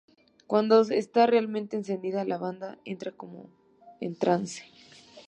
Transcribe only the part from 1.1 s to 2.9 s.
realmente encendida, la banda